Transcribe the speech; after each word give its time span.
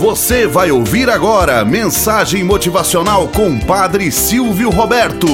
Você 0.00 0.46
vai 0.46 0.70
ouvir 0.70 1.10
agora 1.10 1.62
mensagem 1.62 2.42
motivacional 2.42 3.28
com 3.28 3.60
Padre 3.60 4.10
Silvio 4.10 4.70
Roberto. 4.70 5.26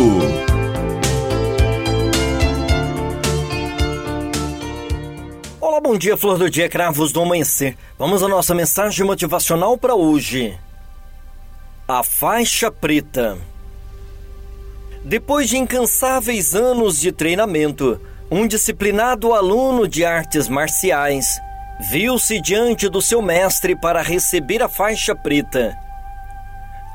Olá, 5.60 5.80
bom 5.80 5.96
dia, 5.96 6.16
flor 6.16 6.36
do 6.36 6.50
dia, 6.50 6.68
cravos 6.68 7.12
do 7.12 7.22
amanhecer. 7.22 7.76
Vamos 7.96 8.24
à 8.24 8.28
nossa 8.28 8.56
mensagem 8.56 9.06
motivacional 9.06 9.78
para 9.78 9.94
hoje. 9.94 10.58
A 11.86 12.02
faixa 12.02 12.68
preta. 12.68 13.38
Depois 15.04 15.48
de 15.48 15.58
incansáveis 15.58 16.56
anos 16.56 17.00
de 17.00 17.12
treinamento, 17.12 18.00
um 18.28 18.48
disciplinado 18.48 19.32
aluno 19.32 19.86
de 19.86 20.04
artes 20.04 20.48
marciais 20.48 21.40
viu-se 21.78 22.40
diante 22.40 22.88
do 22.88 23.02
seu 23.02 23.20
mestre 23.20 23.76
para 23.76 24.02
receber 24.02 24.62
a 24.62 24.68
faixa 24.68 25.14
preta. 25.14 25.76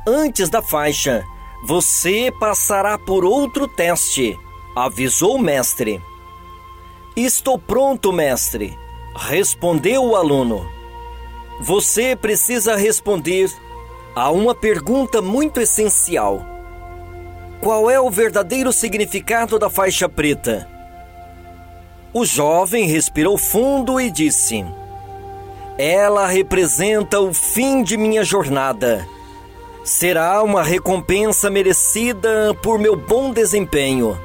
Antes 0.05 0.49
da 0.49 0.61
faixa, 0.61 1.23
você 1.63 2.31
passará 2.39 2.97
por 2.97 3.23
outro 3.23 3.67
teste, 3.67 4.35
avisou 4.75 5.35
o 5.35 5.39
mestre. 5.39 6.01
Estou 7.15 7.59
pronto, 7.59 8.11
mestre, 8.11 8.75
respondeu 9.15 10.03
o 10.03 10.15
aluno. 10.15 10.67
Você 11.59 12.15
precisa 12.15 12.75
responder 12.75 13.51
a 14.15 14.31
uma 14.31 14.55
pergunta 14.55 15.21
muito 15.21 15.61
essencial: 15.61 16.43
Qual 17.61 17.91
é 17.91 17.99
o 17.99 18.09
verdadeiro 18.09 18.73
significado 18.73 19.59
da 19.59 19.69
faixa 19.69 20.09
preta? 20.09 20.67
O 22.13 22.25
jovem 22.25 22.87
respirou 22.87 23.37
fundo 23.37 24.01
e 24.01 24.09
disse: 24.09 24.65
Ela 25.77 26.27
representa 26.27 27.19
o 27.19 27.33
fim 27.33 27.81
de 27.83 27.97
minha 27.97 28.23
jornada. 28.23 29.07
Será 29.83 30.43
uma 30.43 30.61
recompensa 30.61 31.49
merecida 31.49 32.53
por 32.61 32.77
meu 32.77 32.95
bom 32.95 33.31
desempenho. 33.31 34.19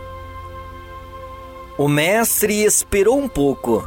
O 1.78 1.88
mestre 1.88 2.64
esperou 2.64 3.18
um 3.18 3.28
pouco. 3.28 3.86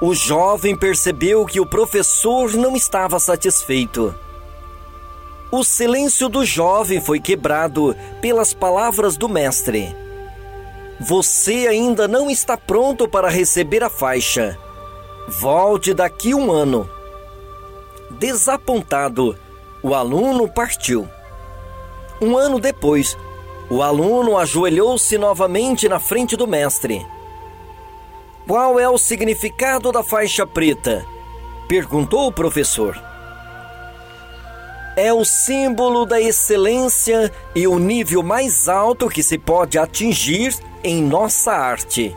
O 0.00 0.14
jovem 0.14 0.76
percebeu 0.76 1.46
que 1.46 1.60
o 1.60 1.66
professor 1.66 2.52
não 2.54 2.74
estava 2.74 3.18
satisfeito. 3.18 4.14
O 5.50 5.62
silêncio 5.62 6.28
do 6.28 6.44
jovem 6.44 7.00
foi 7.00 7.20
quebrado 7.20 7.94
pelas 8.20 8.52
palavras 8.52 9.16
do 9.16 9.28
mestre. 9.28 9.94
Você 10.98 11.66
ainda 11.68 12.08
não 12.08 12.30
está 12.30 12.56
pronto 12.56 13.06
para 13.06 13.28
receber 13.28 13.84
a 13.84 13.90
faixa. 13.90 14.58
Volte 15.28 15.94
daqui 15.94 16.34
um 16.34 16.50
ano. 16.50 16.88
Desapontado, 18.10 19.36
o 19.82 19.94
aluno 19.94 20.48
partiu. 20.48 21.08
Um 22.20 22.36
ano 22.36 22.58
depois, 22.58 23.16
o 23.70 23.82
aluno 23.82 24.36
ajoelhou-se 24.36 25.16
novamente 25.16 25.88
na 25.88 25.98
frente 25.98 26.36
do 26.36 26.46
mestre. 26.46 27.06
Qual 28.46 28.78
é 28.78 28.88
o 28.88 28.98
significado 28.98 29.92
da 29.92 30.02
faixa 30.02 30.46
preta? 30.46 31.04
perguntou 31.68 32.26
o 32.26 32.32
professor. 32.32 33.00
É 34.94 35.12
o 35.12 35.24
símbolo 35.24 36.04
da 36.04 36.20
excelência 36.20 37.32
e 37.54 37.66
o 37.66 37.78
nível 37.78 38.22
mais 38.22 38.68
alto 38.68 39.08
que 39.08 39.22
se 39.22 39.38
pode 39.38 39.78
atingir 39.78 40.54
em 40.84 41.02
nossa 41.02 41.52
arte, 41.52 42.14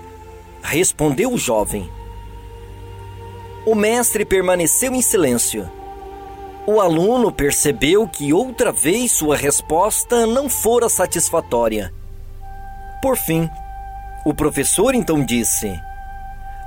respondeu 0.61 1.31
o 1.31 1.37
jovem. 1.37 1.89
O 3.65 3.73
mestre 3.73 4.23
permaneceu 4.23 4.93
em 4.93 5.01
silêncio. 5.01 5.69
O 6.67 6.79
aluno 6.79 7.31
percebeu 7.31 8.07
que 8.07 8.31
outra 8.31 8.71
vez 8.71 9.11
sua 9.11 9.35
resposta 9.35 10.27
não 10.27 10.47
fora 10.47 10.87
satisfatória. 10.87 11.91
Por 13.01 13.17
fim, 13.17 13.49
o 14.23 14.33
professor 14.33 14.93
então 14.93 15.23
disse: 15.23 15.79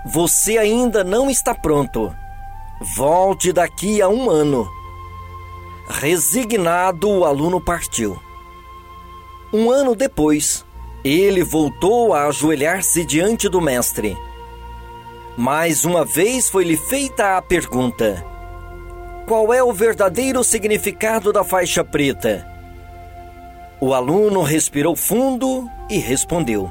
Você 0.07 0.59
ainda 0.59 1.05
não 1.05 1.31
está 1.31 1.55
pronto. 1.55 2.15
Volte 2.97 3.53
daqui 3.53 4.01
a 4.03 4.09
um 4.09 4.31
ano. 4.31 4.69
Resignado, 5.89 7.09
o 7.09 7.25
aluno 7.25 7.61
partiu. 7.61 8.21
Um 9.53 9.71
ano 9.71 9.95
depois, 9.95 10.65
ele 11.05 11.43
voltou 11.43 12.13
a 12.13 12.27
ajoelhar-se 12.27 13.05
diante 13.05 13.49
do 13.49 13.61
mestre. 13.61 14.17
Mais 15.41 15.85
uma 15.85 16.05
vez 16.05 16.51
foi-lhe 16.51 16.77
feita 16.77 17.37
a 17.37 17.41
pergunta: 17.41 18.27
Qual 19.25 19.55
é 19.55 19.63
o 19.63 19.73
verdadeiro 19.73 20.43
significado 20.43 21.33
da 21.33 21.45
faixa 21.45 21.85
preta? 21.85 22.45
O 23.81 23.95
aluno 23.95 24.43
respirou 24.43 24.97
fundo 24.97 25.71
e 25.89 25.97
respondeu: 25.97 26.69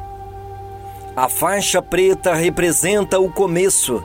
A 1.15 1.29
faixa 1.29 1.81
preta 1.81 2.33
representa 2.33 3.17
o 3.21 3.31
começo. 3.31 4.03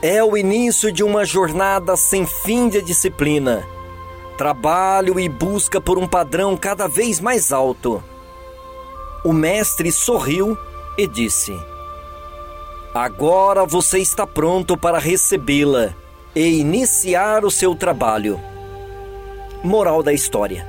É 0.00 0.24
o 0.24 0.38
início 0.38 0.90
de 0.90 1.04
uma 1.04 1.26
jornada 1.26 1.98
sem 1.98 2.24
fim 2.24 2.66
de 2.66 2.80
disciplina, 2.80 3.62
trabalho 4.38 5.20
e 5.20 5.28
busca 5.28 5.78
por 5.82 5.98
um 5.98 6.08
padrão 6.08 6.56
cada 6.56 6.88
vez 6.88 7.20
mais 7.20 7.52
alto. 7.52 8.02
O 9.22 9.34
mestre 9.34 9.92
sorriu 9.92 10.56
e 10.96 11.06
disse: 11.06 11.54
Agora 12.94 13.64
você 13.64 14.00
está 14.00 14.26
pronto 14.26 14.76
para 14.76 14.98
recebê-la 14.98 15.94
e 16.34 16.58
iniciar 16.58 17.44
o 17.44 17.50
seu 17.50 17.72
trabalho. 17.72 18.40
Moral 19.62 20.02
da 20.02 20.12
história: 20.12 20.66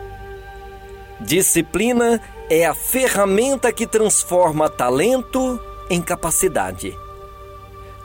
Disciplina 1.19 2.21
é 2.47 2.65
a 2.65 2.75
ferramenta 2.75 3.73
que 3.73 3.87
transforma 3.87 4.69
talento 4.69 5.59
em 5.89 5.99
capacidade. 5.99 6.95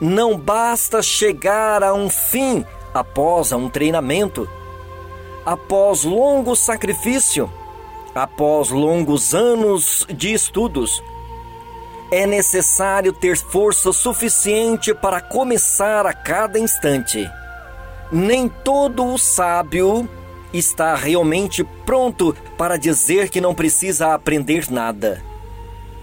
Não 0.01 0.35
basta 0.35 1.01
chegar 1.03 1.83
a 1.83 1.93
um 1.93 2.09
fim 2.09 2.65
após 2.93 3.51
um 3.51 3.69
treinamento. 3.69 4.49
Após 5.45 6.03
longo 6.03 6.55
sacrifício, 6.55 7.51
após 8.15 8.69
longos 8.69 9.35
anos 9.35 10.07
de 10.09 10.33
estudos, 10.33 11.03
é 12.11 12.25
necessário 12.25 13.11
ter 13.11 13.37
força 13.37 13.91
suficiente 13.91 14.93
para 14.93 15.19
começar 15.21 16.05
a 16.05 16.13
cada 16.13 16.57
instante. 16.57 17.29
Nem 18.11 18.47
todo 18.47 19.05
o 19.05 19.17
sábio 19.17 20.07
está 20.53 20.95
realmente 20.95 21.63
pronto 21.85 22.35
para 22.57 22.77
dizer 22.77 23.29
que 23.29 23.41
não 23.41 23.53
precisa 23.53 24.13
aprender 24.13 24.71
nada. 24.71 25.21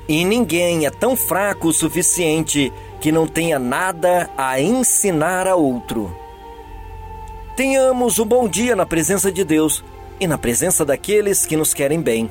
E 0.07 0.25
ninguém 0.25 0.85
é 0.85 0.91
tão 0.91 1.17
fraco 1.17 1.69
o 1.69 1.73
suficiente 1.73 2.71
que 3.01 3.11
não 3.11 3.27
tenha 3.27 3.59
nada 3.59 4.31
a 4.37 4.61
ensinar 4.61 5.47
a 5.47 5.55
outro. 5.57 6.15
Tenhamos 7.57 8.19
um 8.19 8.27
bom 8.27 8.47
dia 8.47 8.77
na 8.77 8.85
presença 8.85 9.33
de 9.33 9.45
Deus 9.45 9.83
e 10.21 10.27
na 10.27 10.37
presença 10.37 10.85
daqueles 10.85 11.47
que 11.47 11.57
nos 11.57 11.73
querem 11.73 12.03
bem. 12.03 12.31